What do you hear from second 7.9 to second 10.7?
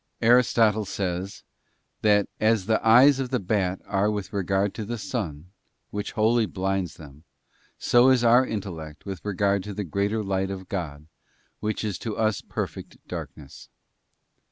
is our intellect with regard to the greater Light of